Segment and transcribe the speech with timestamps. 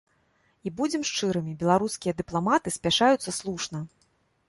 [0.65, 3.89] І, будзем шчырымі, беларускія дыпламаты спяшаюцца слушна.